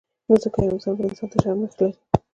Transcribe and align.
نو 0.27 0.33
ځکه 0.43 0.59
يو 0.65 0.73
انسان 0.75 0.93
بل 0.97 1.05
انسان 1.09 1.27
ته 1.31 1.37
شرمښ 1.43 1.73
دی 1.79 1.89